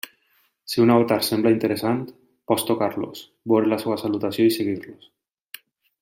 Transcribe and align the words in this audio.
Si 0.71 0.77
un 0.83 0.91
avatar 0.93 1.17
sembla 1.27 1.51
interessant, 1.55 1.99
pots 2.51 2.65
tocar-los, 2.71 3.21
veure 3.53 3.71
la 3.73 3.81
seva 3.87 3.99
salutació 4.05 4.47
i 4.53 4.59
seguir-los. 4.61 5.05